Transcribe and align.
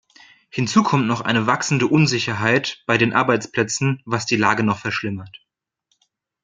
Hinzu 0.49 0.81
kommt 0.81 1.05
noch 1.05 1.21
eine 1.21 1.45
wachsende 1.45 1.85
Unsicherheit 1.85 2.81
bei 2.87 2.97
den 2.97 3.13
Arbeitsplätzen, 3.13 4.01
was 4.03 4.25
die 4.25 4.35
Lage 4.35 4.63
noch 4.63 4.79
verschlimmert. 4.79 5.45